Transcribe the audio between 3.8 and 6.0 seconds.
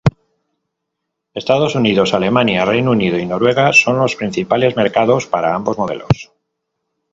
los principales mercados para ambos